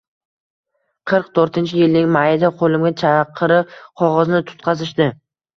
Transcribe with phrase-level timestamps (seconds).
[1.11, 5.11] Qirq to`rtinchi yilning mayida qo`limga chaqiriq qog`ozini tutqazishdi